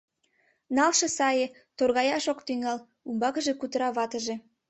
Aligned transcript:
Налше 0.75 1.07
сае, 1.17 1.45
торгаяш 1.77 2.25
ок 2.31 2.39
тӱҥал,— 2.47 2.79
умбакыже 3.07 3.53
кутыра 3.57 3.89
ватыже. 3.97 4.35